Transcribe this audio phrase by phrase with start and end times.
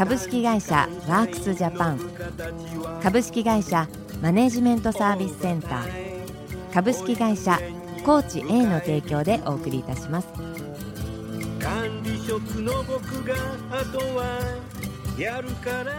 [0.00, 2.00] 株式会社ワークスジャパン。
[3.02, 3.86] 株式会社
[4.22, 6.72] マネジメントサービスセンター。
[6.72, 7.60] 株式会社
[8.02, 10.28] コーチ A の提供でお送りいたします。
[11.58, 13.34] 管理職の僕が
[13.70, 14.38] あとは
[15.18, 15.92] やるから。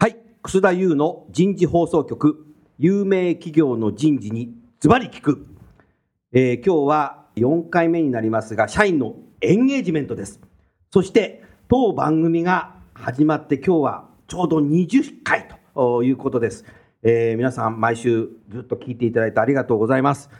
[0.00, 2.44] はい楠田優の人事放送局。
[2.78, 5.46] 有名企業の人事にズバリ聞く、
[6.32, 10.40] えー、今日は4回目になりますが社員のエンゲージメントです。
[10.90, 16.64] そして当番組が始まって今日はちょうど20回ということです。
[17.02, 20.30] えー、皆さん毎週ずっと聞いていただいてありがとうございます。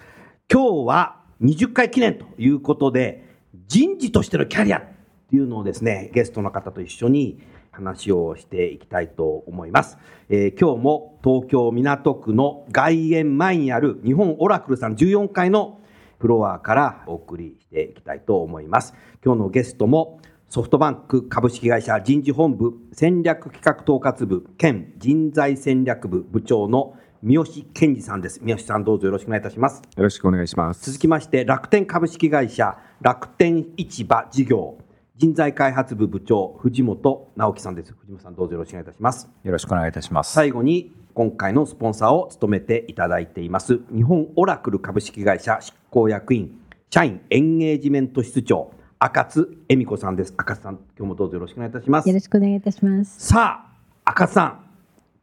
[0.50, 3.24] 今日は20回記念ということで
[3.66, 4.82] 人事としてのキャリアっ
[5.28, 9.98] ていうのをですねゲストの方と一緒に話をしていきたいと思います。
[10.30, 15.80] えー、今日も東京港区の外苑前にある日本オラクルさん14階の
[16.18, 18.94] フロアからお送りしていきたいと思います。
[19.24, 20.20] 今日のゲストも
[20.54, 28.38] ソフトバンク株式会社人事本部戦略企画統括部兼人材戦略部部長の三好健二さんです。
[28.40, 29.82] 三好さんどうぞよろしくお願いいたします。
[29.96, 30.92] よろしくお願いします。
[30.92, 34.78] 続きまして楽天株式会社楽天市場事業
[35.16, 37.92] 人材開発部部長藤本直樹さんです。
[37.92, 39.28] 藤本さんどうぞよろしくお願いいたします。
[39.42, 40.32] よろしくお願いいたします。
[40.34, 50.34] 最後に今回のスポンサーを務めていただいています日本オラクル株式会社執行役員社員エンゲージメント室長赤津恵美子さんです。
[50.36, 52.08] 赤津さん、今日もどうぞよろしくお願いいたします。
[52.08, 53.26] よろしくお願いいたします。
[53.26, 54.64] さあ、赤津さん、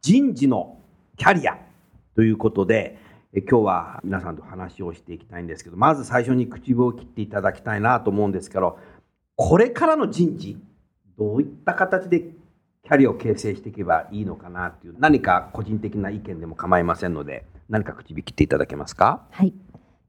[0.00, 0.78] 人事の
[1.16, 1.58] キャリア
[2.14, 2.98] ということで、
[3.32, 8.78] え今日は皆さんと話をしていきたいんですけど、まず最初に口を切っていただきたいなと思うんですけど、
[9.36, 10.58] これからの人事、
[11.18, 19.24] どういった形でキャリアを形成していけばいいのかなっていう、何か個人的な意見でも構いませんので、何か口火切っていただけますか？
[19.30, 19.54] はい。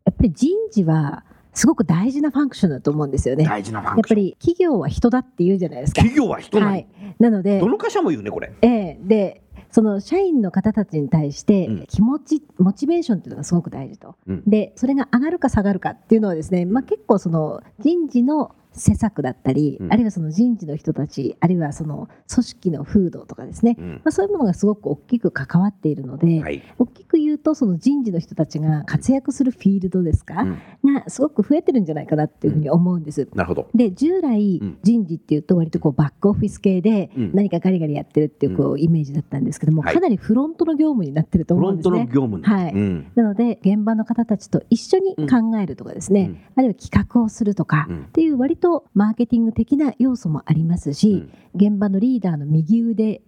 [0.05, 3.45] やっぱり人事はすごく大事なファンクションだと思うんですよね。
[3.45, 4.23] 大事なファンクション。
[4.23, 6.01] やっぱり企業は人だって言うじゃないですか。
[6.01, 6.87] 企業は人なはい。
[7.19, 8.51] なので、どの会社も言うね、これ。
[8.61, 9.43] ええー、で、
[9.73, 30.41] その社員の方たちに対して気持ち、うん、モチベーションっていうのがすごく大事と、うん、でそれが上がるか下がるかっていうのはですね、まあ、結構その人事の施策だったり、うん、あるいはその人事の人たちあるいはその組織の風土とかですね、うん、まあ、そういうものがすごく大きく関わっているので、はい、大きく言うとその人事の人たちが活躍するフィールドですか、
[30.83, 33.27] うん、がすごく増えてるんじゃないかなっていうふうに思うんです。
[33.33, 33.69] なるほど。
[33.73, 42.09] で従来、人事っていうと割とこうバックオフィス系で何かガリガリやってるっていうこうイメージだったんですけども、かなりフロントの業務になってると思うんですね。
[42.11, 42.73] 業務はい、
[43.15, 48.62] なので現場の方たちと一緒に考えるとかですね、あるいは企画をするとかっていう割と
[48.93, 53.21] マーケティングング的な要素もありますし、うん、現場のリーダーの右腕っ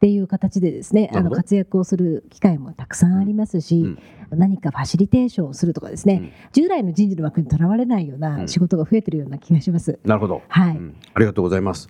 [0.00, 9.98] ていう形でですねあの活躍をする機会もたくさんありますし、うん、何かファシリテーションをするとかですね、うん、従来の人事の枠にとらわれないような仕事が増えてるような気がします。
[10.04, 10.80] なるほど、はい、
[11.14, 11.88] ありがとうございます。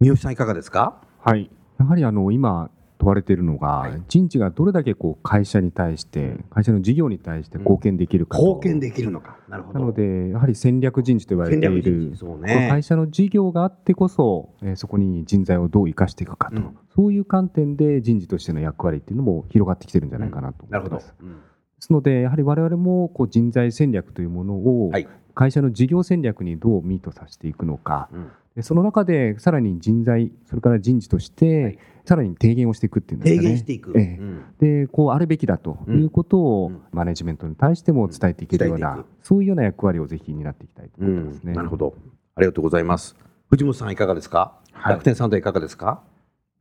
[0.00, 1.02] 三好さんいかがですか？
[1.18, 1.50] はい。
[1.78, 2.70] やはりあの今
[3.00, 9.38] 問われているのが、はい、人事がどれだけこう会社に対して会社の事業に対して貢献できるか、うん、貢献できるのか。
[9.48, 9.78] なるほど。
[9.78, 12.12] なのでやはり戦略人事と言われている、
[12.42, 21.14] ね、会社の事業があってこそ、えー、そこに人材をどう生かしていくかと、うん、そういう観点で人事としての役割っていうのも広がってきてるんじゃないかなと思います。
[21.20, 21.34] うん、で
[21.80, 24.92] すのでやはり我々もこう人材戦略というものを
[25.34, 28.10] 会社の事業戦略にどうミートさせていくのか、
[28.54, 33.42] でその中でさらに人材それから人事として、はいさらに提言をしていくっていうんですかね。
[33.42, 33.92] 提言していく。
[33.96, 34.18] え
[34.60, 41.52] え、で、こうあるべきだということを、マネジメントに対しても伝えていけるような、そういうような役割をぜひ担っていきたいと思ってますね。
[41.52, 41.94] なるほど。
[42.36, 43.16] ありがとうございます。
[43.50, 44.58] 藤本さんいかがですか？
[44.72, 46.02] はい、楽天さんといかがですか？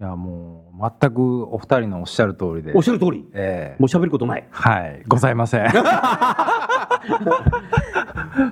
[0.01, 2.71] いやもう全くお二人のおっしゃる通りで。
[2.73, 3.27] おっしゃる通り。
[3.33, 4.47] ええー、もう喋ることない。
[4.49, 5.67] はい、ございません。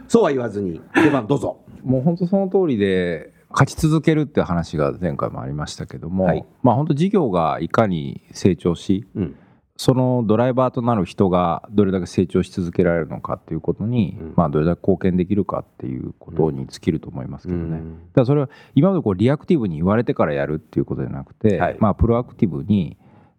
[0.07, 1.61] そうは言わずに、出番どうぞ。
[1.83, 9.35] もう本当その通りで、勝ち続けるって話が前回もありましたけども、はい、まあ本当事業がいかに成長し、うん、
[9.77, 17.63] そのドライバーとなる人がどれだけ成長し続けられるのかっていうことに、うん、まあどれだけ貢献できるかっていうことに尽きると思いますけどね。
[17.63, 22.95] うん、だからそれは今までこうリアクティブに言われてからやるっていうことじゃなくて、はい、まあプロアクティブに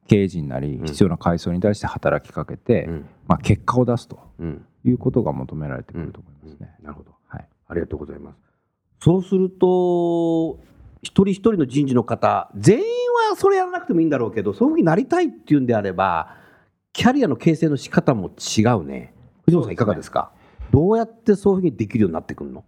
[0.09, 2.89] 経営陣なり必要な階層に対して働きかけて、
[3.29, 4.19] まあ結果を出すと
[4.85, 6.75] いうことが求められてくると思いますね。
[6.83, 7.13] なるほど。
[7.29, 7.49] はい。
[7.69, 8.48] ありがとうございます。
[9.01, 10.59] そうすると、
[11.03, 12.85] 一人一人の人事の方、全員
[13.31, 16.35] はそれやらなくてもいいんだろうけどそういうふうになりたいっていうんであれば
[16.93, 19.15] キャリアの形成の仕方も違うね。
[19.45, 20.33] 藤本さんいかがですか？
[20.73, 22.65] どうやってそういうふうにできるようになってくるの？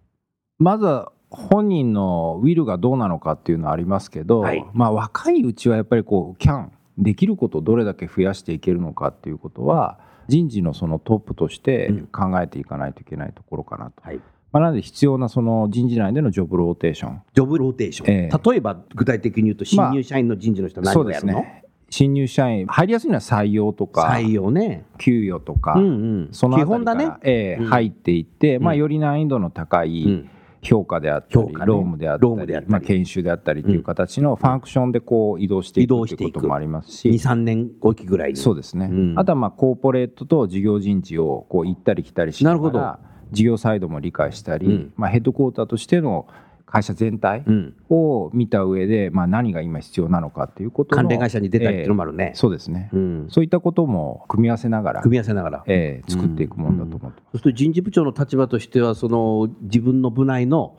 [0.59, 9.99] まずは本人のウィルがどうなのかっていうのはありますけど、はい、まあ若いうちはやっぱりこうキャンできることをどれだけ増やしていけるのかっていうことは
[10.29, 13.93] 人事のそのトップとして考えていかないといけないところかなと。
[14.05, 14.21] うんはい
[14.53, 17.23] まあ、なので必要なその人事内でのジョブローテーション？
[17.35, 18.11] ジョブローテーション。
[18.11, 24.85] えー、例えば具体的に言うと新入社員の人事の人は何をやるの、まあね、新入社員入りやすいのは採用とか採用ね。
[24.99, 25.89] 給与とか、うんう
[26.23, 27.17] ん、そのあたりから、ね。
[27.23, 30.31] えー、うん、入っていって、まあ、より難易度の高い、うん。
[30.63, 32.67] 評価であったり、ね、労務であったり。
[32.67, 37.09] まあ、研修であったりという形のファンクションでこう移動していくということもありますし。
[37.09, 38.37] 23年後期ぐらいに。
[38.37, 43.01] そうですね、うん、あとはまあコーポレートと事業人事をこう行ったり来たりしながら
[43.33, 46.27] 事業サイドも理解したり、うん、まあ、ヘッドクォーターとしての
[46.71, 47.45] 会社全体
[47.89, 60.77] を見た上で、まあ、何が今必要なのかっていうこと関連会社に出たりっていうのもあるね、えー、そうですね、うん、そういったことも組み合わせながら組み合わせながら、えー、作っていくものだと思ってます、そうすると人事部長の立場としてはその自分の部内の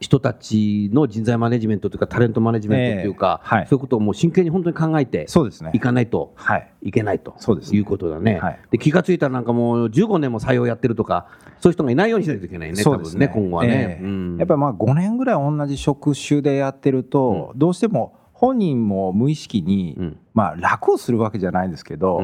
[0.00, 5.26] 人たちの人材マネジメントというかタレントマネジメントというか、そういうことをもう真剣に本当に考えて
[5.74, 6.34] いかないと
[6.82, 6.94] い。
[6.94, 7.34] けないと
[7.72, 8.38] いうことだね。
[8.38, 11.26] はい、で気が付いたらなんかもう15年も採用やってるとか
[11.60, 13.28] そういう人がいないようにしないといけないねそうですね。
[13.28, 14.00] 今後はね、
[14.38, 22.22] やっぱりまあ5年ぐらい同じ職種でやってると、どうしても本人も無意識に、まあ楽をするわけじゃないんですけど、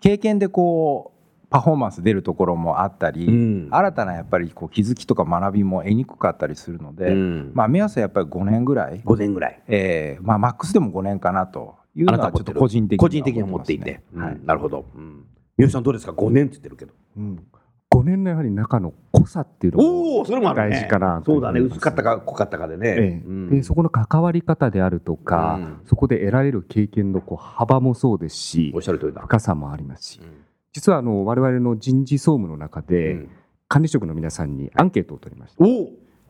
[0.00, 1.09] 経験でこう
[1.50, 9.02] パフォーマンス出るところもあったり、うん、新たなやっぱりこう気づきとか学びも得にくかったりするので、うん、まあ、目安はやっぱり5年ぐらい。
[9.04, 15.24] 5年ぐらい、えーまあ、マックスでも5年かなというのはちょっと個人的に、個人的に思っていて、はい、なるほど、うん、
[15.58, 17.44] 三好さんどうですか？5年って言ってるけど、うん、
[17.90, 21.58] 5年のやはり中の濃さっていうのも大事かな、ね、そうだね。
[21.58, 23.22] 薄かったか濃かったかでね、ええ。
[23.26, 29.20] うん、でそこの関わり方であるとか、うん、そこで得られる経験のこう幅もそうですしおっしゃる通りだ。
[29.22, 33.26] 深さもありますし、うん実はあの我々の人事総務の中で、
[33.68, 35.64] 管理職の皆さんにアンケートを取りました。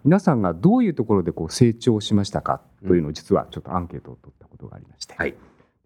[0.05, 5.35] 皆さんがどういうところでこう成長しましたかというのを実はちょっとアンケートを取ったことがありまして、はい、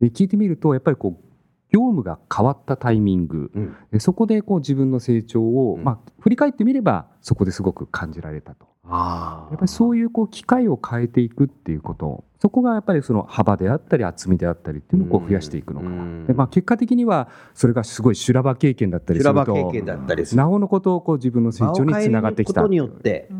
[0.00, 1.24] で聞いてみるとやっぱりこう
[1.72, 3.50] 業務が変わったタイミング、
[3.92, 8.68] うん、そこでこう自分の成長を、まあ、振り返ってみればそこですごく感じられたと。
[8.86, 12.24] やっぱりそういうこう機会を変えていくっていうこと。
[12.38, 16.26] そこがやっぱりその幅であったり厚みであったりっていうのをこう増やしていくのかな。
[16.26, 19.32] で、まあ、結果的にはそれがすごい修羅場経験だったりする。
[19.32, 22.60] となおのことをこう自分の成長につながってきた。
[22.60, 23.30] ことによって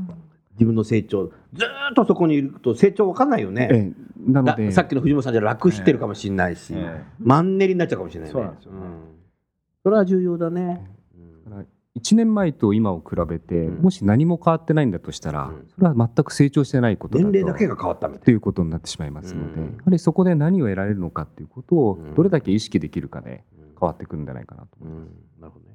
[0.55, 8.32] 自分の成長ずっとそこにいると成長分かんないよね、ええ、なのでさっきの藤本さんじゃ楽してるかもしれないし、ええ、マンネリになっちゃうかもしれないね。
[8.32, 8.73] そうなんですよ。
[8.73, 8.85] ね、うん、
[9.82, 10.87] それは重要だね、
[11.96, 17.31] 1年前と今を比べて、もし何も変わってないんだとしたら、それは全く成長してないことだと。
[17.31, 23.44] 年齢だけが変わったということになってしまいますので、やはりそこで何を得られるのかということをどれだけ意識できるかで
[23.79, 25.11] 変わってくるんじゃないかなと思います。
[25.41, 25.75] なるほどね。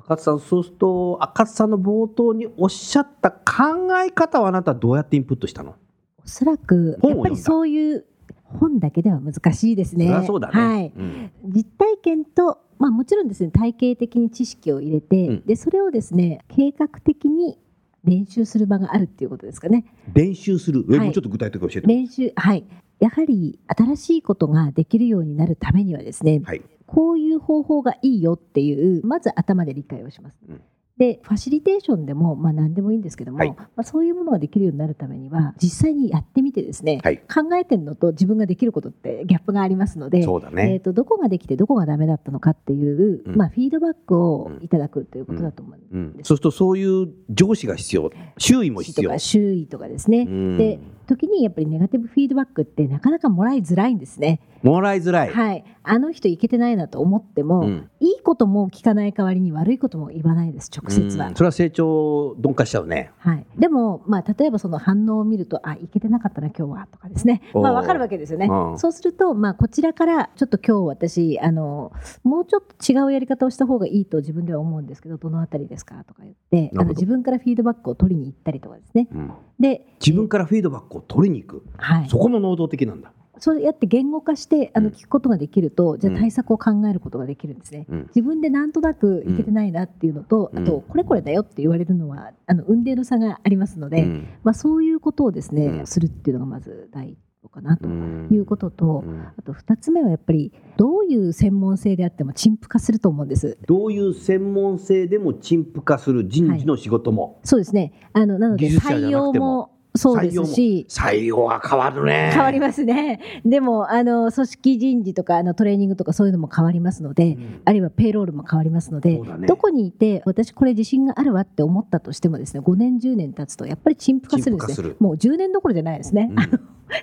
[0.00, 5.76] 赤津さん、そうすると、赤津さんの冒頭におっしゃった考え方はあなたはどうやってインプットしたの？
[6.22, 8.04] おそらく、やっぱりそういう
[8.44, 10.06] 本だけでは難しいですね。
[10.26, 10.60] そね。
[10.60, 17.58] はい、うん、実体験とまあ、もちろんですね体系的に知識を入れて、うん、でそれをですね計画的に
[18.04, 19.86] 練習する場があるっていうことですかね。
[20.12, 21.88] 練習する、え、はい、もうちょっと具体的に教えて。
[21.88, 22.64] 練習はい。
[23.00, 30.36] やはり新しいことができるようになるためにはですね、はい、こういう方法がいいよっていうまず頭で理解をします。
[30.48, 30.60] うん
[30.96, 46.00] でファシリテーションでも、まあ、何でもいいんですけども、はい、まあ、そういうものができるようになるためには実際にやってみてですね、はい、考えてるのと自分ができることってギャップがありますのでそうだ、ね、えーと、どこができてどこがダメだったのかっていう、うん、まあ、フィードバックをいただくということだと思うんです、うん。
[46.00, 48.12] うん、そうするとそういう上司が必要。
[48.38, 49.18] 周囲も必要。
[49.18, 54.40] 周囲とかですね、で時にやっぱりネガティブフィードバックってなかなかもらいづらいんですね。
[54.62, 55.30] もらいづらい。
[55.30, 55.64] はい。
[55.84, 61.30] あの人いけてないなと思っても、うん、いいことも聞かない代わりに悪いことも言わないです、直接は。
[61.34, 63.12] それは成長鈍化しちゃうね。
[63.18, 63.46] はい。
[63.58, 67.42] でも、まあ、例えばその反応を見ると、あ、いけてなかったな、今日は、とかですね。
[67.54, 68.48] まあ、わかるわけですよね。
[68.76, 79.08] そうすると、まあ、こちらから、ちょっと今日私、あの、もうちょっと違うやり方をした方がいいと自分では思うんですけど、どのあたりですかとか言って、あの自分からフィードバックを取りに行ったりとかですね。
[79.12, 81.64] うん、で、自分からフィードバックを取りに行く。
[81.76, 83.12] はい、そこも能動的なんだ。
[83.38, 99.04] そうやって言語化してあの聞くことができると、じゃあ対策を考えることができるんですね、うん、自分でなんとなくいけてないなっていうのと、うん、あとこれこれだよって言われるのはあの運転の差がありますので、うん、まあ、そういうことをですね、するっていうのがまず第一歩かなということと、
[99.36, 103.58] あと2つ目はやっぱりどういう専門性であっても陳腐化すると思うんです。
[103.66, 107.92] どういう専門性でも陳腐化する人事の仕事も、はい、そうですね。
[108.12, 110.86] あのなので採用もそうですし。
[110.88, 112.30] 採用は変わるね。
[112.32, 113.20] 変わりますね。
[113.44, 124.94] でもあの組織人事とかあのトレーニングとかそういうのも変わりますので、うん、あるいはペイロールも変わりますので、ね、どこにいて私これ自信があるわって思ったとしてもですね5年10年経つとやっぱり陳腐化するんですね。
[124.98, 126.38] もう10年どころじゃないですね、うん、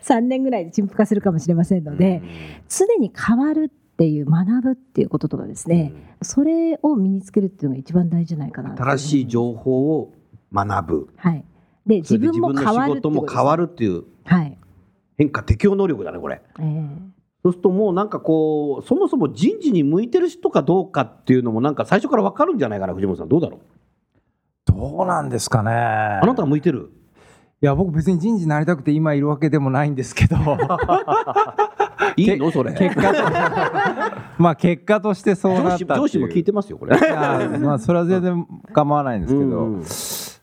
[0.04, 2.22] 3 年ぐらいで陳腐化するかもしれませんので、
[2.68, 10.14] 常に変わるっていう学ぶっていうこととかですね、それを身につけるっていうのが一番大事じゃないかな新しい情報を
[10.54, 11.46] 学ぶ、はい、
[11.92, 14.04] で自分も変わるっても変わるっていう
[15.18, 16.88] 変化適応能力だねこれ、えー、
[17.44, 23.30] そうするともうなんかこうそもそも人事に向いてる人かどうかっていうのもなんか最初から分かるんじゃないかな藤本さん。
[23.30, 23.62] どうだろう？
[24.66, 25.72] どうなんですかね。
[25.72, 26.92] あなたは向いてる？
[27.62, 30.36] いや僕別に人事になりたくて今いるわけでもないんですけど。
[32.18, 32.74] いいのそれ。
[32.74, 33.20] 結果と
[34.40, 36.98] まあ結果としてそうなった上司も聞いてますよこれ。
[36.98, 39.84] いやまあそれは全然構わないんですけど、うんうん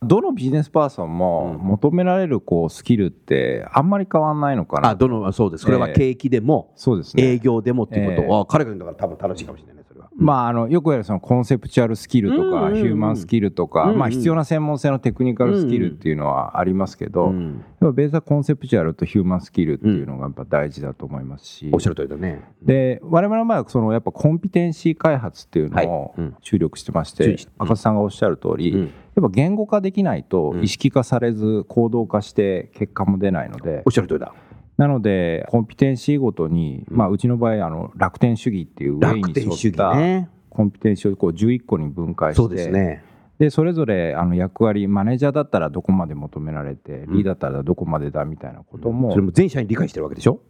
[0.02, 5.64] どのビジネスパーソンも求められるこうスキルってあんまり変わんないのかな、あどのそうです。
[5.64, 10.08] それは景気でも、そうですね、営業でもっていうことは、えー、彼が言うんだから多分楽しいかもしれないねそれは。
[10.16, 22.42] まあ、あのよく言われるそのコンセプチュアルスキルとか、ヒューマンスキルとか、まあ、必要な専門性のテクニカルスキルっていうのはありますけど、うん、ベースはコンセプチュアルとヒューマンスキルっていうのがやっぱ大事だと思いますし、おっしゃる通りだね。
[22.62, 34.32] で我々の場合はそのやっぱコンピテンシー開発っていうのを注力してまして、赤瀬さんがおっしゃる通り、やっぱ言語化できないと意識化されず行動化して結果も出ないので、おっしゃる通りだ。
[34.76, 43.02] なのでコンピテンシーごとに、まあ、うちの場合あの楽天主義っていうウェイに沿ったコンピテンシーをこう11個に分解してそうですね。
[43.40, 50.40] でそれぞれあの役割マネージャーだったらどこまで求められてリーダーだったらどこまでだみたいなことも、それも全社に理解してるわけでしょ？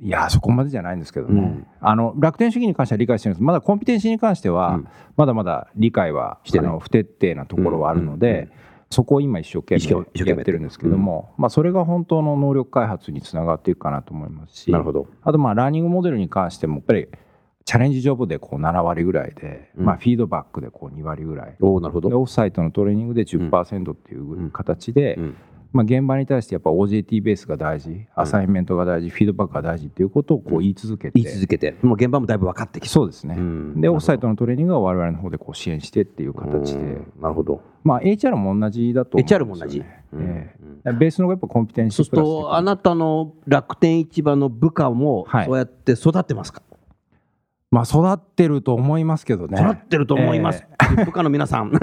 [0.00, 3.42] いやそこまでじゃないんですけどね、うん、あの楽天主義に関しては理解してるんです。
[3.42, 4.80] まだコンピテンシーに関しては、
[5.16, 8.48] まだまだ理解はあの不徹底なところはあるので、
[8.90, 10.60] そこを今一生懸命やってる。
[10.60, 15.06] んですけども、まあ、それが本当の能力開発につながっていくかなと思いますしなるほど。
[15.22, 17.08] あとまあラーニングモデルに関してもやっぱり
[17.64, 21.56] チャレンジジョブでこう7割ぐらいで、まあ、フィードバックでこう2割ぐらい。
[21.60, 22.08] おなるほど。
[22.18, 25.18] オフサイトのトレーニングで10%っていう形で、
[25.72, 32.88] まあ、現場に対してやっぱ OJT ベースが大事、アサイメントが大事、フィードバックが大事っていうことをこう言い続けて、言い続けて、もう現場もだいぶ分かってきて。
[32.88, 33.36] そうですね、
[33.76, 39.84] で、オフサイトのトレーニングは我々の方でこう支援してっていう形で、なるほど、まあ、HR も同じだと思うんですよ、ね、HR も同じ、
[40.14, 46.62] えー、ベースのやっぱコンピテンシーそうすると、あなたの楽天市場の部下も、そうやって育ってますか、
[47.70, 49.60] まあ育ってると思いますけどね。
[49.60, 50.64] 育ってると思います。
[50.66, 51.72] えー、部下の皆さん。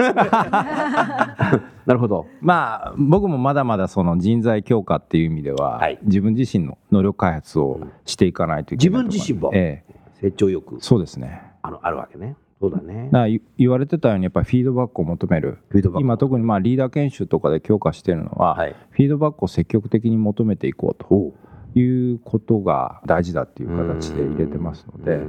[1.86, 2.28] なるほど。
[2.42, 11.42] まあ僕もまだまだその人材強化っていう意味では、はい、自分自身の能力開発をしていかないといけない、自分自身も、えー、成長欲そうですね。
[11.62, 12.36] あのあるわけね。
[12.60, 13.10] そうだね。
[13.12, 15.60] だ言われてたようにやっぱりフィードバックを求める。
[16.00, 21.34] 今特にまあリーダー研修とかで強化しているのは、はい、フィードバックを積極的に求めていこうと
[21.78, 25.22] いうことが大事だっていう形で入れてますので。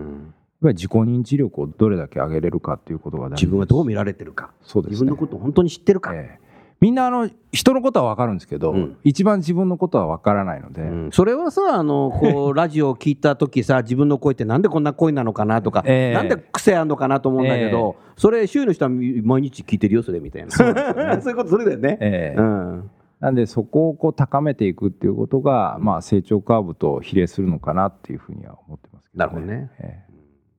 [0.63, 4.51] ぱり自己認知力をどれだけ上げれるかっていうことが自分がどう見られてるか。
[4.63, 6.47] そうです、ね、自分のことを本当に知ってるか、えー、
[6.81, 20.51] みんなあの人のことは分かるんですけど、うん、一番自分のことは分からないので、うん、それはさあの こうラジオを聞いた時さ自分の声ってなんでこんな声なのかなとか、えー、なんで癖あるのかなと思うんだけど、えー、それ周囲の人は毎日聞いてるよそれみたいな。
[20.51, 20.83] そう、ね
[21.21, 21.99] そういうことそれだよね。
[22.01, 22.91] えー、うん。
[23.21, 29.71] なんでそこをこう高めていくっていうことが、まあ、成長カーブと比例するのかなっていうふうには思ってますけど、ね、なるほどね。
[29.79, 30.06] えー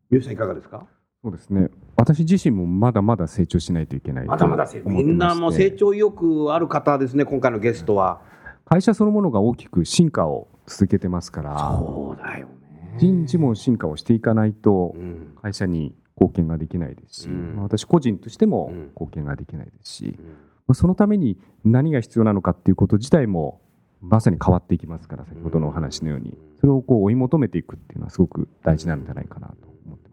[0.10, 0.86] 三好さんいかがですか？
[1.24, 1.70] そうですね。
[1.96, 8.22] 私自身もまだまだ成長しないといけないまだまだみんなも成長意欲ある方ですね今回のゲストは。
[8.66, 11.78] 会社そのものが大きく進化を続けてますから。
[11.80, 12.96] そうだよね。
[12.98, 14.96] 人事も進化をしていかないと
[15.42, 20.36] 会社に貢献ができないですし、うん、私個人としても貢献ができないですし、うん、ま
[20.70, 23.62] あ、そのために何が必要なのかっていうこと自体も
[24.02, 26.38] まさに変わっていきますから先ほどのお話のように。
[26.60, 29.56] それをこう追い求めていくっていうのはすごく大事なんじゃないかなと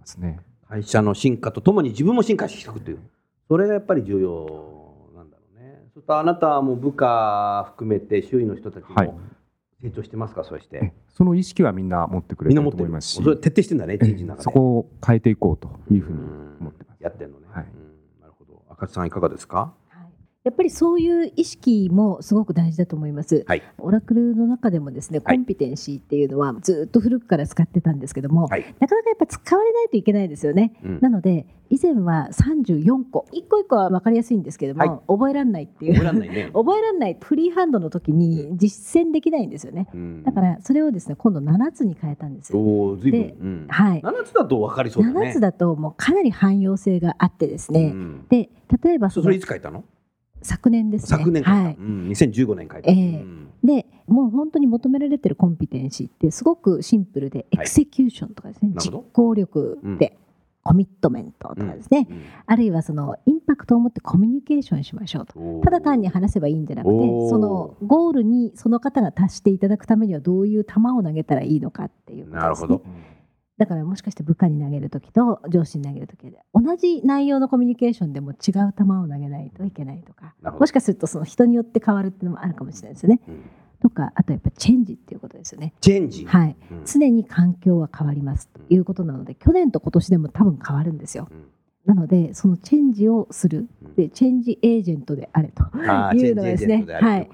[0.05, 0.41] ますね。
[0.69, 2.99] 会社の進化とともに自分も進化していくという、
[3.49, 5.83] それがやっぱり重要なんだろうね。
[5.95, 9.19] そとあなたも部下含めて周囲の人たちも
[9.83, 10.93] 成長してますか、そして。
[11.09, 14.43] その意識はみんな持ってくれると思いますし、それ徹底してんだね、人事の中で。
[14.43, 16.19] そこを変えていこうというふうに
[16.61, 17.03] 思ってます。
[17.03, 17.47] やってんのね。
[17.51, 17.67] はい、
[18.21, 18.63] なるほど。
[18.71, 19.75] 赤津さんいかがですか？
[20.45, 23.47] やっぱりそういう意識もすごく大事だと思います。
[23.49, 30.75] はい、オラクルの中でもですね、コンピテンシーっていうのはずっと古くから使ってたんですけども、はい、なかなかやっぱ使われないといけないですよね。
[30.85, 33.25] うん、なので以前は34個。
[33.33, 35.95] 一個一個は分かりやすいんですけども、はい、覚えられないっていう。
[35.95, 43.25] 覚えられない、ね、 覚えられないフリーハンドの時に実践できないんですよね、うん、だからそれをですね今度7つに変えたんですおずいぶん、う
[43.65, 45.31] ん、はい、7つだと分かりそうだね。
[45.31, 47.95] 7つだともうかなり汎用性があってですね、
[48.29, 48.51] で
[48.83, 49.85] 例えばそれいつ変えたの？
[50.45, 51.19] 昨年ですね。
[51.19, 51.77] 昨年はい。
[51.79, 60.17] うん、2015年書いて、えー、うん、でもう本当に求められてるコンピテンシーってすごくシンプルで、エクセキューションとかですね、実行力で、
[60.63, 62.17] コミットメントとかですね、うん。
[62.17, 65.61] うん、あるいはそのインパクトを持ってコミュニケーションしましょうと。
[65.63, 66.95] ただ単に話せばいいんじゃなくて
[67.29, 72.83] そのゴールにその方が達していただくためにはどういう球を投げたらいいのかっていう、ね、なるほど
[73.59, 78.37] だからもしかして部下に投げる時と上司に投げる時で同じ内容のコミュニケーションでも違う
[78.77, 83.21] 球を投げないといけないとかもしかするとその人によって変わるっていうのもあるかもしれないですよね。
[83.29, 83.43] うん
[83.85, 85.75] とかあとやっぱチェンジっていうことですよね。
[85.83, 91.29] チェンジはい、うん、常に環境は変わりますということなので、去年と今年でも多分変わるんですよ。
[91.31, 91.49] うん、
[91.85, 95.65] なのでそのチェンジをするでチェンジエージェントであれと
[96.17, 96.87] いうのはですね。
[96.89, 97.29] はい。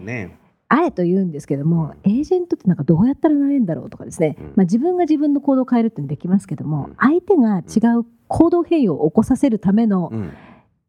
[0.72, 10.12] あえと言うんですけども、エージェントってなんかどうやったらなれるんだろうとかですね、まあ、自分が自分の行動を変えるってできますけども、相手が違う行動変容を起こさせるための、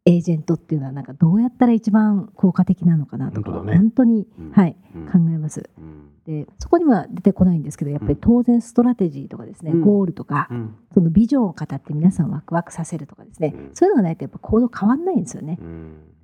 [0.04, 10.48] エージェントっていうのはなんかどうやったら一番効果的なのかなとか本,、当に、うん、はい、うん、考えます、うん、でそこには出てこないんですけどやっぱり当然ストラテジーとかですね、ゴールとか、
[10.92, 15.58] そのビジョンを語って皆さんワクワクさせるとかですね、そういうのがないとやっぱ行動変わんないんですよね。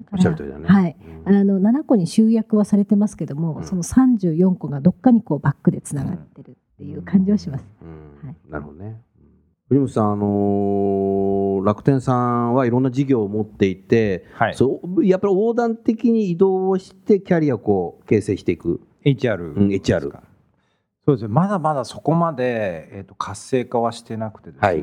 [0.04, 7.64] だから、ね、はい、あの7個に集約はされてますけども、その34個がどっかにこうバックでつながってるっていう感じはします。
[8.22, 9.00] はい、なるほどね。
[9.68, 18.80] 藤本さん、あのー、楽天さんはいろんな事業を持っていて、はい、そうやっぱり横断的に移動をしてキャリアをこう形成していく。
[19.04, 20.10] HR、うん、HR
[21.04, 21.28] そうですね。
[21.28, 24.82] まだまだそこまで、えーと、活性化はしてなくてですね、はい、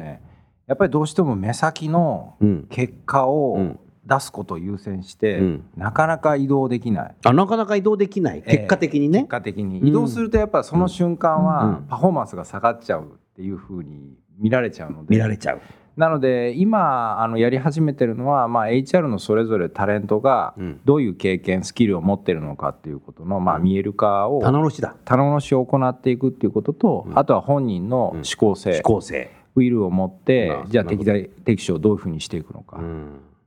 [0.67, 2.35] やっぱりどうしても目先の
[2.69, 7.15] 結果を出すことを優先して、うん、なかなか移動できない。
[7.23, 8.43] あなかなか移動できない。
[8.43, 9.79] 結果的にね、えー、結果的に。
[9.79, 15.15] 移動するとやっぱりその瞬間はパフォーマンスが下がっちゃうっていうふうに見られちゃうので。
[15.15, 15.61] 見られちゃう。
[15.97, 20.53] なので今あのやり始めてるのは、まあ、HR のそれぞれタレントが
[20.83, 24.95] どういう経験、スキルを持ってるのかっていうことの、まあ、見える化を棚卸しだ。
[25.05, 29.31] 棚卸しを行っていくっていうことと、あとは本人の思考性、思考性。
[29.55, 32.81] ウィルを持ってじゃあ適材適所をどういうふうにしていくのか。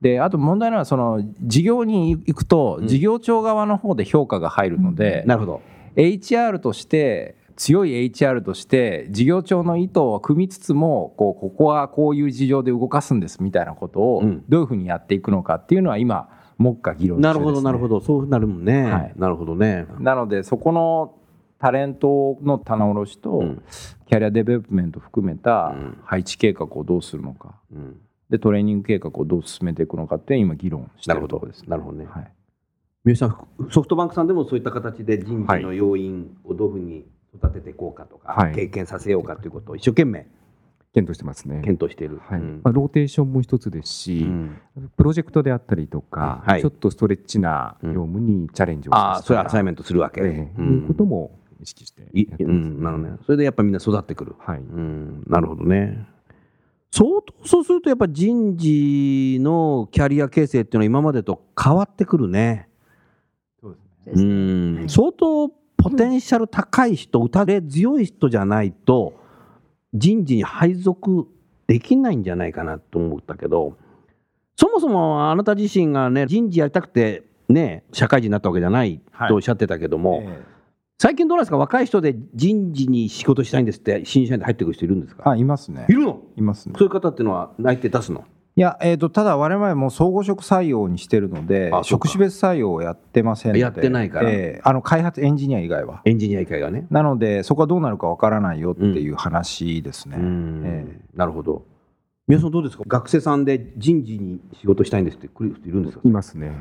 [0.01, 5.61] であと問題なのはその事業に行くと事業長側の方で評価が入るので、なるほど。
[5.95, 17.99] HR として強い HR として事業長の意図を汲みつつもこうここはこういう事情で動かすんですみたいなことをどういうふうにやっていくのかっていうのは今目下議論して、ね、なるほどなるほど。
[17.99, 19.87] そうなるもんね、はい、なるほどね。
[19.99, 21.15] なのでそこの
[21.59, 23.43] タレントの棚卸しと
[24.07, 27.53] キャリアデベロップメント含めた配置計画をどうするのか、うん、
[28.29, 32.31] でトレーニング計画をどう進めていくのかって今議論してるところです、ね、なるほどね、はい、
[33.05, 40.27] 三好さんソフトバンクさんでもそういった形で人事の要因をどういうふうに育てていこうかとか、はい、経験させようかということを一生懸命
[40.93, 41.61] 検討してますね。
[41.63, 42.19] 検討している。
[42.27, 42.39] はい。
[42.39, 44.59] うん、まあ、ローテーションも一つですし、うん、
[44.97, 50.21] プロジェクトであったりとか、はい、ちょっとストレッチな業務にチャレンジをしああ、それはアサイメントするわけ。
[50.21, 53.17] えー、いうことも意識していうん、なるほどね。
[53.25, 54.35] それでやっぱみんな育ってくる。
[54.39, 54.57] はい。
[54.57, 56.07] うん、なるほどね。
[56.91, 62.67] 相当そうするとやっぱ人事のキャリア形成っていうのは今までと変わってくるね。
[63.61, 64.23] そうですね。
[64.23, 69.13] うん、相当ポテンシャル高い人、打たれ強い人じゃないと、
[69.93, 71.27] 人事に配属
[71.67, 73.77] できないんじゃないかなと思ったけど、
[74.57, 78.99] そもそもあなた自身がね、人事やりたくて、ね、社会人になったわけじゃない
[79.29, 80.43] とおっしゃってたけども、はいえー、
[81.01, 85.29] 最近どうなんですか、若い人で人事に仕事したいんですって、新社員で入ってくる人いるんですか？
[85.29, 85.85] あいますね。
[85.87, 86.19] いるの？
[86.35, 86.75] いますね。
[86.77, 88.25] そういう方っていうのは、内定出すの？
[88.57, 93.59] いや、えーと、ただ我々も総合職採用にしてるので職種別採用をやってませんので。
[93.61, 96.01] やってないから、えー、あの開発エンジニア以外は。
[96.03, 96.85] エンジニア以外がね。
[96.89, 101.65] なのでそこはどうなるかわからないよっていう話ですね、うん、えー、なるほど。
[102.27, 102.83] 皆さんどうですか？
[102.85, 106.01] 学生さんで人事に仕事したいんですって来る人いるんですか？
[106.03, 106.51] いますね。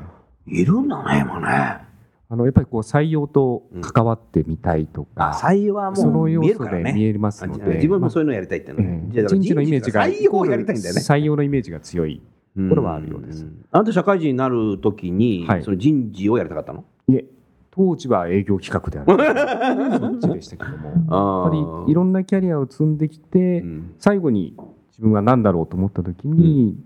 [0.46, 1.87] いるんだね今ね
[2.30, 6.92] あのやっぱりこう採用と関わってみたいとか、うん、採用はもう見えるからね。
[6.92, 11.00] 見えますので自分もそういうのやりたいってね、まあ、人事のイメージが採用をやりたいんだよね。
[11.00, 12.20] 採用のイメージが強い
[12.68, 13.46] これはあるようです。
[13.70, 16.84] あなた社会人になるときに、はい、その人事をやりたかったの？
[17.08, 17.24] いえ
[17.70, 20.88] 当時は営業企画である そっちでしたけども。
[20.88, 24.54] やっぱりいろんなキャリアを積んできて、うん、最後に
[24.90, 26.76] 自分は何だろうと思った時に、うん、やっ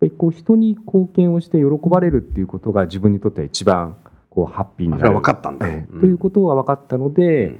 [0.00, 3.96] ぱりこう人に貢献をして喜ばれるっていうことが自分にとっては一番
[4.34, 5.12] こうハッピーになる。
[5.12, 7.58] 分かったんだ、えー、ということは分かったので、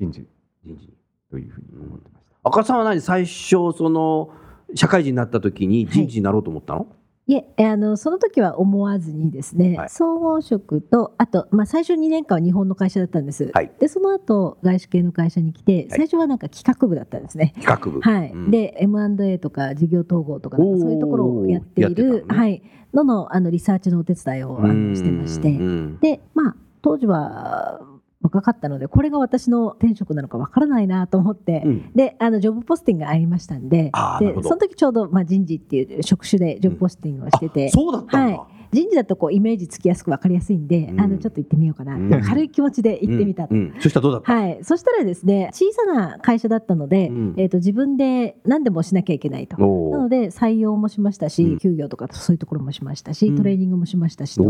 [0.00, 0.26] 人事。
[0.64, 0.92] 人事。
[1.30, 2.34] というふうに思ってました。
[2.44, 3.00] 赤さんは何？
[3.00, 4.30] 最初その
[4.74, 6.84] 社会人になった時に人事になろうと思ったの、い
[7.26, 17.54] えあのその時は思わずにですね、はい、総合職とあと、まあ、最初2年間は日本の会社だったんです、はい、でその後外資系の会社に来て最初はなんか企画部だったんですね。
[17.60, 18.00] 企画部。
[18.00, 22.62] はい、うん、で M&A とか事業統合とかそういうところをやっている、ね、はい。
[22.92, 24.58] ののあのリサーチのお手伝いを
[24.94, 25.58] してまして。
[26.00, 27.80] でまあ当時は
[28.24, 38.54] 若かったのでこれが私の転職なのかわからないなと思って、うん、であのジョブポスティングがありましたんででその時ちょうど、まあ、人事っていう職種でジョブポスティングをしてて、うん、そうだったんだ、はい。
[38.72, 47.04] 人事だとこうイメージつきやすく分かりやすいんで、うん、あのちょっと行ってみようかな、うん、軽い気持ちで行ってみた、うん、そしたらどうだった、はい、そしたらですね小さな会社だったので、
[47.36, 49.56] えーと、自分で何でもしなきゃいけないと。
[49.58, 54.42] なので採用もしましたし、給与とかそういうところもしましたし、トレーニングもしましたしと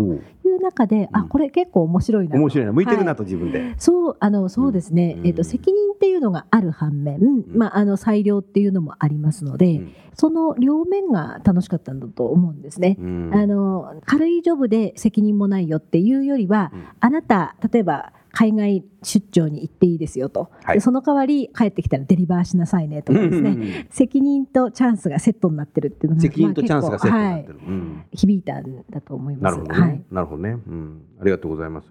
[0.54, 2.72] いう中で、あこれ結構面白いな面白いな。
[2.72, 3.74] 向いてるなと、自分で。
[3.78, 9.80] そうあのそうですね、えーと、責任っていうのがある反面、まあ、あの裁量っていうのもありますので、
[10.14, 12.96] その両面が楽しかったんだと思うんですね。
[12.98, 13.02] あ
[13.46, 29.58] の軽いジョブで責任もないよっていうよりは、うん、あなた例えば海外出張に行っていいですよと、はい、その代わり帰ってきたらデリバーしなさいねとかですね、うんうんうん、責任とチャンスがセットになってるっていうのが責任とチャンスがセットになってる、はいうん、響いたんだと思います。
[29.58, 31.88] なるほどね、はい、なるほどね、うん、ありがとうございます。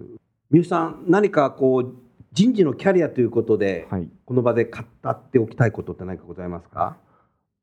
[0.51, 1.95] 三好さん何かこう
[2.33, 4.79] 人事のキャリアということで、はい、この場で語
[5.09, 6.97] っておきたいことって何かございますか？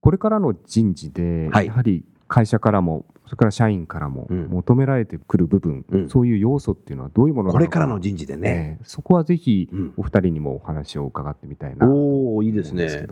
[0.00, 7.64] これからの人事で、やはり会社からもそれから社員からも求められてくる部分、うん、そういう要素っていうのはどういうものなのか。
[7.64, 13.06] これからの人事でね、えー、そこはぜひお二人にもお話を伺ってみたいなおおいいですね。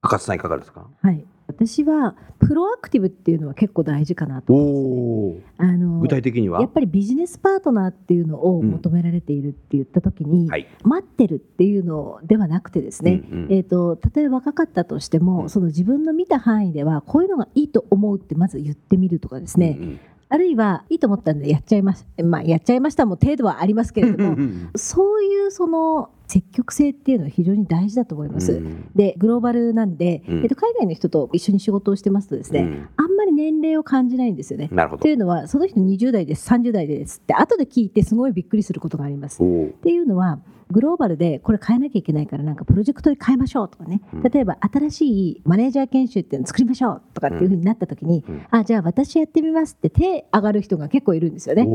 [0.00, 0.88] 赤津さんいかがですか？
[1.00, 6.60] はい私はプロアクティブっていうのは結構大事かなと思います、あの具体的には？
[6.60, 20.00] やっぱりビジネスパートナーっていうのを求められているって言った時に、うんはい、待ってるっていうのではなくてですね、うんうん、えーと、例えば若かったとしても、うん、その自分の見た範囲ではこういうのがいいと思うってまず言ってみるとかですね、うんうん。
[20.28, 24.36] あるいはいいと思ったんでやっちゃいました、まあ、やっちゃいましたも程度はありますけれども
[24.74, 28.52] そういうその積極性っていうのは非常に大事だと思います。
[28.52, 34.70] うん、でグローバルなんで、うん、えっと、海外の人と一緒に仕事をしてますとですね、うん、あんまり年齢を感じないんですよね。
[35.00, 39.42] というのはその人20代です30代ですって後で聞いてすごいびっくりすることがあります。
[39.42, 39.46] っ
[39.82, 40.38] ていうのは
[40.70, 51.66] グローバルでこれ変えなきゃいけないからなんかプロジェクトで変えましょうとかね、例えば新しいマネージャー研修っていうのを作りましょうとかっていうふうになった時に、あじゃあ私やってみますって手上がる人が結構いるんですよね。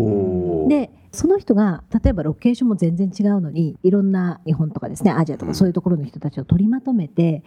[0.68, 7.44] でその人が例えばロケーションも全然違うのにいろんな日本とかですねアジアとかそういうところの人たちを取りまとめて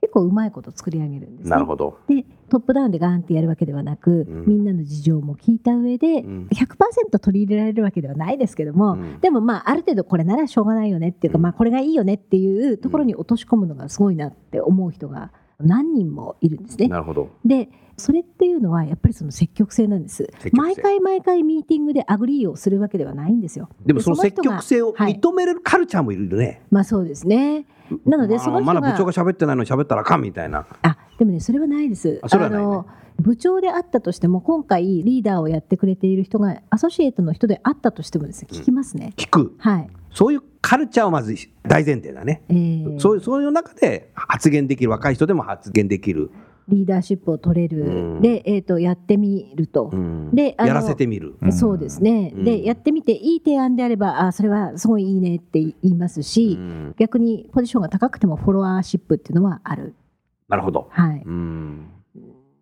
[0.00, 1.98] 結構うまいこと作り上げるんです、ね、なるほど。
[2.08, 15.30] でトップダウンでガーンってやるわけではなく、うん、みんなの事情も聞いた上で、うん、100%取り入れられるわけではないですけども、うん、でもまあある程度これならしょうがないよねっていうか、まあこれがいいよねっていうところに落とし込むのがすごいなって思う人が
[15.62, 16.88] 何人もいるんですね。
[16.88, 17.30] なるほど。
[17.44, 20.32] でそれっていうのはやっぱりその積極性なんです。
[20.52, 23.68] 毎回毎回ミーティングで agree をするわけではないんですよ。
[23.84, 27.66] でもその積極性を認めるカルチャーもいるよね、はい、まあそうですね。
[28.06, 30.66] なのでそのまだ部長が喋ってないのに喋ったらあかんみたいな。
[30.82, 32.20] あでもねそれはないです。
[32.22, 32.86] あの
[33.18, 39.54] 部長であったとしても今回リーダーをやってくれている人がアソシエイトの人であったとしてもですね聞きますね、うん、聞く。
[39.58, 46.30] はいそういうカルチャーをまず大前提だね、えー、そういうそういう中で発言できる若い人でも発言できる。
[46.68, 51.34] リーダーシップを取れる、うん、で、えーと、やってみると、うん、でやらせてみる。
[51.50, 56.56] そうですね、うん、でやってみていい提案であればあそれはすごいいいねって言いますし、
[56.96, 59.94] 逆にポジションが高くてもフォロワーシップっていうのはある。
[60.48, 60.88] なるほど。
[60.90, 61.88] はい、うん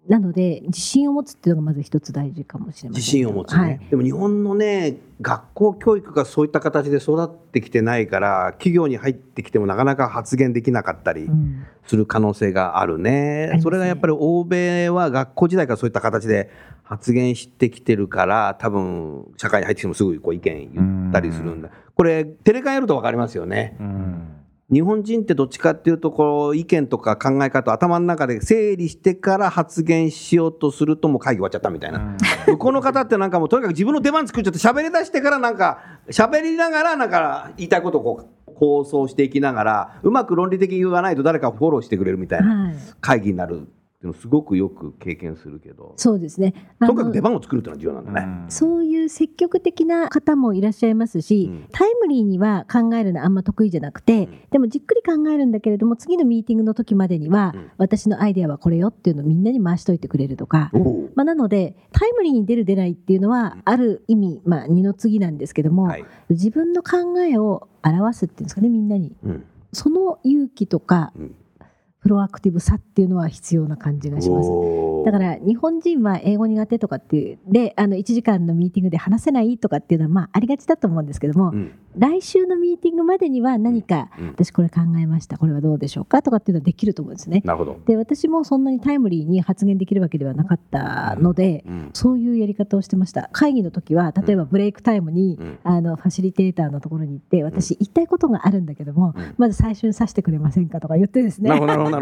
[0.09, 11.29] なので自信を持つっていうのがまず一つ大事かもしれません自信を持つね、はい、でも日本のね学校教育がそういった形で育ってきてないから企業に入ってきてもなかなか発言できなかったり
[11.87, 16.51] する可能性があるね、うん、それがやっぱり欧米は学校時代からそういった形で
[16.85, 24.28] 発言してきてるから多分社会に入ってきてもすぐこう意見言ったりするんだ、これテレカンやると分かりますよね、うん
[24.71, 32.17] 日本人ってどっちかっていうとこう意見とか考え方を頭の中で整理してから発言しようとするともう会議終わっちゃったみたいな、うん、
[32.53, 43.69] 向こうの方ってなんかもうとにかく自分の出番作っちゃって喋り出してからなんか喋りながらなんか言いたいことをこう構想していきながらうまく論理的に言わないと誰かフォローしてくれるみたいな会議になる
[44.01, 45.95] でもすごくよく経験するけど。
[45.97, 46.55] そうですね。
[46.79, 60.71] とにかく出番を作るっていうのは重要なんだね、うん、そういう積極的な方もいらっしゃいますし、うん、タイムリーには考えるのあんま得意じゃなくて、うん、でもじっくり考えるんだけれども次のミーティングの時までには、私のアイデアはこれよっていうのをみんなに回しといてくれるとか、
[61.17, 69.17] まあ、なのでタイムリーに出る出ないっていうのはある意味、まあ、二の次なんですけども、はい、自分の考えを表すっていうんですかねみんなに、
[69.73, 71.13] その勇気とか、
[72.09, 74.49] プロアクティブさっていうのは必要な感じがします。
[75.05, 85.37] だから日本人は英語苦手とかっていうであの1時間のミーティングで話せないとかっていうのはまあありがちだと思うんですけども、うん、来週のミーティングまでには何か、うん、私これ考えました。
[85.37, 87.43] これはどうでしょうかとかっていうのはできると思うんですね。
[87.45, 87.79] なるほど。
[87.85, 93.29] で私もそんなにタイムリーに発言できるわけではなかったので、うん、そういうやり方をしてました。
[93.33, 101.51] 会議の時は例えばブレイクタイムに、あのファシリテーターのところに行って私言いたいことがあるんだけども、まず最初にさしてくれませんかとか言ってですね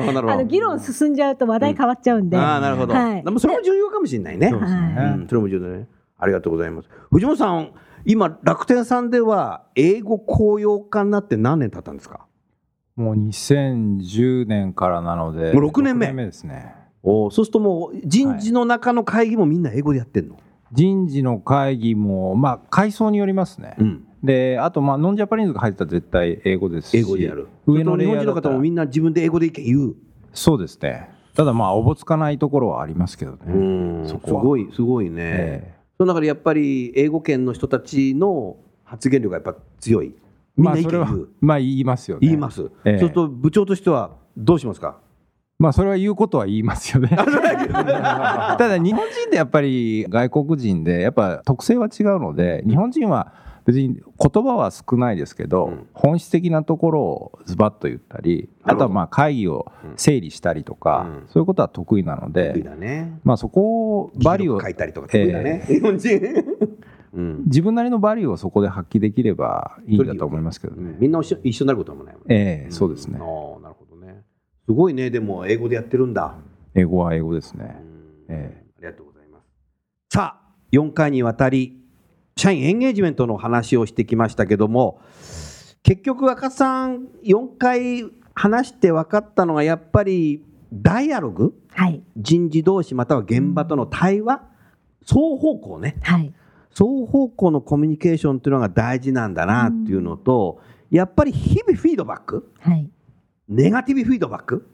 [0.05, 4.51] あの議論進んじゃうと話題変わっちゃうんで、あなるほど、はい、でもそれも重要かもしれないね。
[4.51, 5.89] そうですね、うん、それも重要だね。
[6.19, 6.89] ありがとうございます。
[7.11, 7.73] 藤本さん、
[8.05, 12.27] 今楽天さんでは英語公用化になって何年経ったんですか？
[12.97, 16.07] もう2010年からなので、もう6年目。
[16.07, 16.75] 年目ですね。
[17.03, 23.77] おそうするともう人事の中の会議もみんな英語でやってんの、はい、人事の会議も、まあ、階層によりますね。
[23.79, 26.99] うん、で、あと、まあ、ノンジャパニーズが入ったら絶対英語ですし。
[26.99, 27.49] 英語でやる。
[27.67, 29.95] 上の日本人の方もみんな自分で英語で意見言う。
[30.33, 31.11] そうですね。
[31.35, 34.09] ただまあおぼつかないところはありますけどね。
[34.09, 35.15] すごいすごいね。
[35.19, 40.15] えー、その中でやっぱり英語圏の人たちの発言力がやっぱ強い。
[40.57, 41.29] みんな意見言う。
[41.41, 42.27] まあ言いますよね。
[42.27, 42.71] 言います。
[42.85, 44.99] えー、そうすると部長としてはどうしますか？
[45.59, 53.33] まあそれは言うことは言いますよね ただ日本人ってやっぱり外国人でやっぱ特性は違うので日本人は
[53.67, 66.21] 別に言葉は少ないですけど、うん、本質的なところをズバッと言ったりあとはまあ会議を整理したりとか、うん、そういうことは得意なので、ね、まあ、そこをバリューを書いたりとか得意だね、えー、日本人
[67.17, 70.97] うん、自分なりのバリューをそこで発揮できればいいんだと思いますけどね。
[70.99, 72.27] みんな一緒になることもないもんね。
[72.29, 73.19] ええー、そうですね。
[73.19, 74.23] ああ、なるほどね。
[74.67, 76.37] すごいね、でも英語でやってるんだ。
[76.75, 77.81] 英語は英語ですね。
[78.29, 79.47] ええー、ありがとうございます。
[80.11, 81.86] さあ、4回にわたり
[82.39, 85.01] 社員エンゲージメントの話をしてきましたけども
[85.83, 94.43] 結局若さん4回話して分かったのがやっぱりダイアログ、はい、人事同士または現場との対話、
[95.01, 96.35] 双方向ね、はい、
[96.71, 102.91] 双方向のコミュニケーションっていうのが大事なんだなっていうのと、やっぱり日々フィードバック、はい、
[103.49, 104.69] ネガティブフィードバック？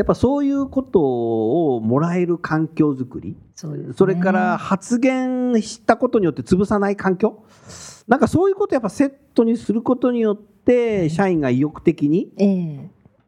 [0.00, 7.44] やっぱそういうことをもらえる環境づくりそ、ね,、れから発言したことによって潰さない環境？
[8.08, 12.32] なんかそういうことをやっぱセットにすることによって社員が意欲的に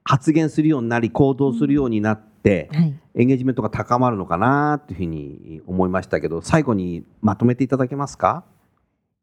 [0.02, 2.70] 発言するようになり行動するようになって、
[3.14, 8.46] エンゲージメントが高まるのかなというふうに思いましたけど最後にまとめていただけますか？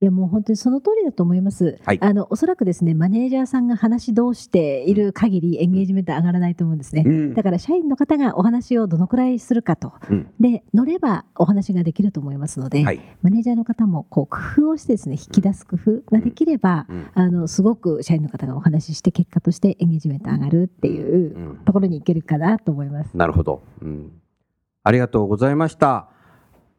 [0.01, 1.77] いやもう本当にその通りだと思います。
[1.83, 7.03] はい、あのおそらくですねマネージャーさんが話し通している限りエンゲージメント上がらないと思うんですね。
[7.05, 23.17] うん、だから社員の方がお話をどのくらいするかと、うん、で乗ればお話ができると思いますので、はい、マネージャーの方もこう工夫をしてですね引き出す工夫ができれば、うん、あのすごく社員の方がお話しして結果としてエンゲージメント上がるっていうところにいけるかなと思います。
[23.17, 23.63] なるほど、
[24.83, 26.09] ありがとうございました。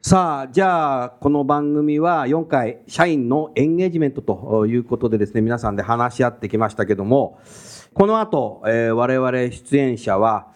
[0.03, 7.39] さあ、じゃあ、この番組は4回、社員のエンゲージメントということでですね、皆さんで話し合ってきましたけども、
[7.93, 10.49] この後、えー、我々出演者は、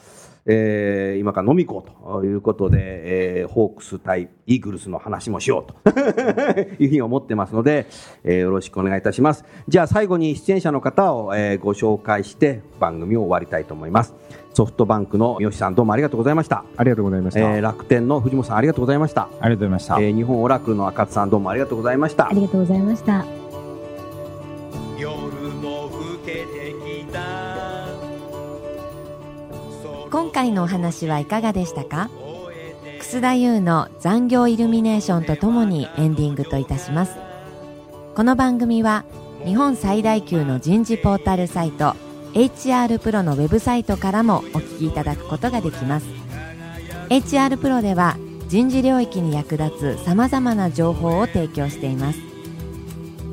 [0.46, 2.78] えー、今から飲み行こうということで、
[3.40, 6.00] えー、ホークス対イーグルスの話もしようと
[6.78, 7.86] いうふうに思ってますので、
[8.24, 9.44] えー、よろしくお願いいたします。
[9.68, 14.14] じゃあ最後に出演者の方を、えー、ご紹介して番組を終わりたいと思います。
[14.52, 16.64] ソフトバンクの三好さんどうもありがとうございました。
[16.76, 17.40] ありがとうございました。
[17.40, 19.22] えー、楽天の藤本さんありがとうございました。
[19.22, 20.00] ありがとうございました。
[20.00, 22.28] えー、日本オラクルの赤津さんどうもありがとうございました。
[22.28, 23.43] ありがとうございました。
[30.14, 32.08] 今回のお話はいかがでしたか？
[33.00, 37.16] 楠田優の残業イルミネーションとともにエンディングといたします。
[38.14, 39.04] この番組は
[39.44, 41.96] 日本最大級の人事ポータルサイト
[42.34, 46.06] HR プロのウェブサイトからもお聞きいただくことができます。
[47.08, 52.20] HR プロでは人事領域に役立つ様々な情報を提供しています。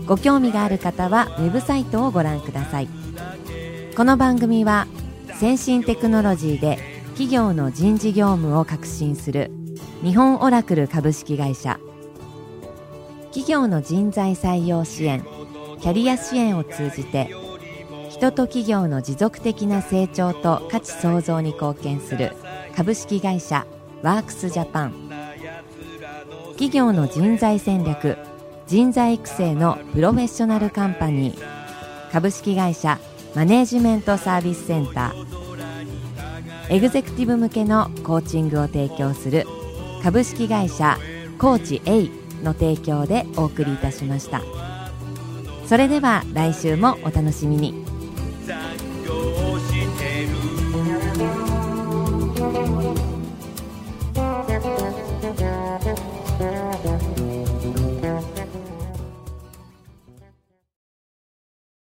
[0.08, 2.88] ご興味がある方はウェブサイトをご覧ください。
[3.96, 4.88] この番組は
[5.42, 6.78] 先進テクノロジーで
[7.14, 9.50] 企業の人事業務を革新する
[10.04, 11.80] 日本オラクル株式会社。
[13.32, 15.26] 企業の人材採用支援
[15.80, 17.32] キャリア支援を通じて
[18.12, 22.34] 人と企業の持続的な成長と価値創造に貢献する
[22.76, 23.66] 株式会社
[24.04, 24.94] ワークスジャパン。
[26.52, 28.16] 企業の人材戦略
[28.68, 32.12] 人材育成のプロフェッショナルカンパニー。
[32.12, 33.00] 株式会社
[33.34, 36.76] マネージメントサービスセンター。
[36.76, 39.46] エグゼクティブ向けのコーチングを提供する
[40.04, 40.98] 株式会社
[41.38, 42.10] コーチ A
[42.44, 44.42] の提供でお送りいたしました。
[45.66, 47.86] それでは来週もお楽しみに。